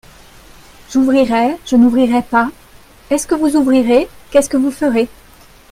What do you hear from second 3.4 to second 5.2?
ouvrirez, qu'est-ce que vous ferez.